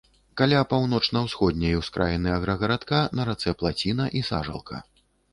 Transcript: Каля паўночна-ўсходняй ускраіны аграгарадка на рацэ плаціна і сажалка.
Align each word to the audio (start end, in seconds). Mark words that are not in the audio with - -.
Каля 0.39 0.59
паўночна-ўсходняй 0.69 1.75
ускраіны 1.81 2.31
аграгарадка 2.37 3.01
на 3.19 3.27
рацэ 3.29 3.53
плаціна 3.59 4.07
і 4.21 4.23
сажалка. 4.31 4.81